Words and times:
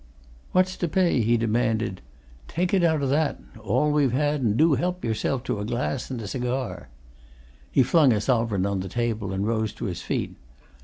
"What's 0.51 0.77
to 0.77 0.87
pay?" 0.87 1.21
he 1.21 1.37
demanded. 1.37 2.01
"Take 2.47 2.73
it 2.73 2.83
out 2.83 3.03
o' 3.03 3.05
that 3.05 3.39
all 3.59 3.91
we've 3.91 4.13
had, 4.13 4.41
and 4.41 4.57
do 4.57 4.69
you 4.69 4.73
help 4.73 5.05
yourself 5.05 5.43
to 5.43 5.59
a 5.59 5.63
glass 5.63 6.09
and 6.09 6.19
a 6.23 6.27
cigar." 6.27 6.89
He 7.71 7.83
flung 7.83 8.11
a 8.11 8.19
sovereign 8.19 8.65
on 8.65 8.79
the 8.79 8.89
table, 8.89 9.31
and 9.31 9.45
rose 9.45 9.73
to 9.73 9.85
his 9.85 10.01
feet. 10.01 10.35